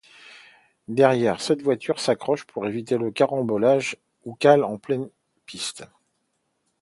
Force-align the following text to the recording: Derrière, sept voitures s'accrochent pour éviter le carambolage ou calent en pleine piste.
Derrière, 0.87 1.41
sept 1.41 1.61
voitures 1.61 1.99
s'accrochent 1.99 2.47
pour 2.47 2.65
éviter 2.65 2.97
le 2.97 3.11
carambolage 3.11 3.97
ou 4.25 4.33
calent 4.33 4.63
en 4.67 4.79
pleine 4.79 5.11
piste. 5.45 5.83